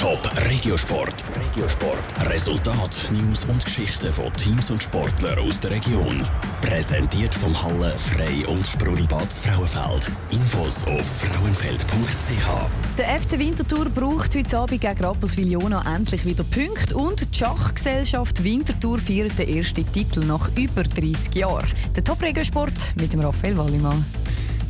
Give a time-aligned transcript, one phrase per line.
[0.00, 1.22] Top Regiosport.
[1.36, 2.30] Regiosport.
[2.30, 6.26] Resultat, News und Geschichten von Teams und Sportlern aus der Region.
[6.62, 10.10] Präsentiert vom Halle Frei und Sprudelbad Frauenfeld.
[10.30, 12.96] Infos auf frauenfeld.ch.
[12.96, 18.98] Der FC Winterthur braucht heute Abend gegen Rapperswil-Jona endlich wieder Punkte und die Schachgesellschaft Winterthur
[18.98, 21.68] feiert den ersten Titel nach über 30 Jahren.
[21.94, 24.02] Der Top Regiosport mit dem Raphael Wallimann.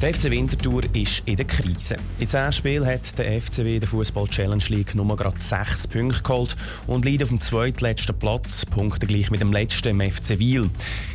[0.01, 1.95] Der FC Winterthur ist in der Krise.
[2.19, 6.57] In zehn Spielen hat der FCW der Fußball Challenge League nur gerade sechs Punkte geholt
[6.86, 10.71] und liegt auf dem zweitletzten Platz, Punkte gleich mit dem letzten im FC Wiel.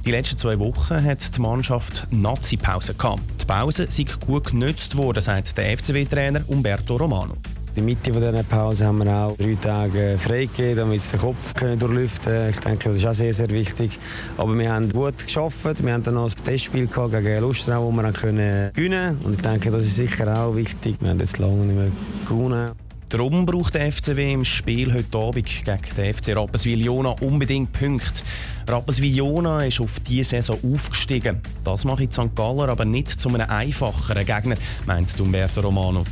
[0.05, 3.23] Die letzten zwei Wochen hat die Mannschaft Nazi-Pause gehabt.
[3.41, 7.37] Die Pause sei gut genützt worden, sagt der FCW-Trainer Umberto Romano.
[7.77, 11.53] In der Mitte dieser Pause haben wir auch drei Tage freigegeben, damit wir den Kopf
[11.55, 12.49] können durchlüften können.
[12.49, 13.99] Ich denke, das ist auch sehr, sehr wichtig.
[14.37, 15.83] Aber wir haben gut geschafft.
[15.83, 19.25] Wir haben dann noch ein Testspiel gegen Lustrau, wo wir können gewinnen konnten.
[19.25, 20.95] Und ich denke, das ist sicher auch wichtig.
[21.01, 21.91] Wir haben jetzt lange nicht mehr
[22.25, 22.71] gewonnen.
[23.09, 28.21] Darum braucht der FCW im Spiel heute Abend gegen den FC Rapperswil-Jona unbedingt Punkte.
[28.69, 31.41] Rapperswil-Jona ist auf diese Saison aufgestiegen.
[31.65, 32.33] Das macht St.
[32.35, 36.05] Galler aber nicht zu einem einfacheren Gegner, meint Umberto Romano.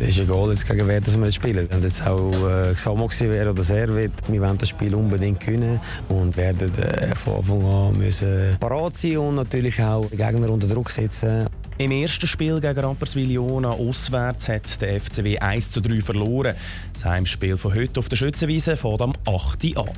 [0.00, 1.68] Es ist egal, jetzt gegen wer wir jetzt spielen.
[1.70, 5.80] Wenn es jetzt auch äh, Xamo wäre oder Servet, wir wollen das Spiel unbedingt gewinnen
[6.08, 10.66] und werden äh, von Anfang an müssen parat sein und natürlich auch die Gegner unter
[10.66, 11.46] Druck setzen.
[11.78, 16.56] Im ersten Spiel gegen Rapperswil-Jona auswärts hat der FCW 1 zu 3 verloren.
[16.92, 19.76] Das Heimspiel von heute auf der Schützenwiese fährt am 8.
[19.76, 19.90] an.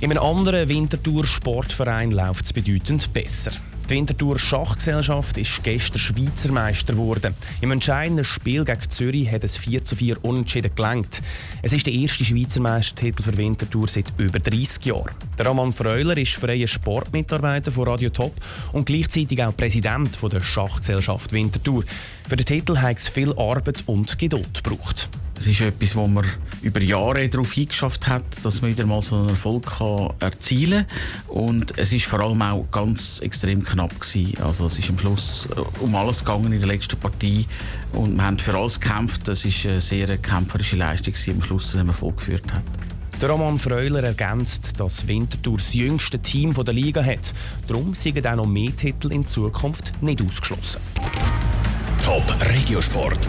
[0.00, 3.52] In einem anderen Winterthur-Sportverein läuft es bedeutend besser.
[3.84, 7.34] Die Winterthur Schachgesellschaft ist gestern Schweizer Meister geworden.
[7.60, 11.20] Im entscheidenden Spiel gegen Zürich hat es 4 zu 4 unentschieden gelangt.
[11.60, 15.10] Es ist der erste Schweizer Meistertitel für Winterthur seit über 30 Jahren.
[15.36, 18.32] Der Roman Freuler ist freier Sportmitarbeiter von Radio Top
[18.72, 21.84] und gleichzeitig auch Präsident der Schachgesellschaft Winterthur.
[22.26, 25.10] Für den Titel hat es viel Arbeit und Geduld gebraucht.
[25.38, 26.24] Es ist etwas, wo man
[26.62, 31.36] über Jahre darauf eingeschafft hat, dass man wieder mal so einen Erfolg kann erzielen kann.
[31.36, 34.40] Und es ist vor allem auch ganz extrem knapp gewesen.
[34.42, 37.46] Also es ist am Schluss äh, um alles gegangen in der letzten Partie
[37.92, 39.28] und wir haben für alles gekämpft.
[39.28, 42.62] Das ist eine sehr kämpferische Leistung, die am Schluss zu Erfolg geführt hat.
[43.20, 47.32] Der Roman Freuler ergänzt, dass Winterthur das jüngste Team der Liga hat.
[47.68, 50.80] Darum sind auch noch mehr Titel in Zukunft nicht ausgeschlossen.
[52.02, 53.28] Top Regiosport.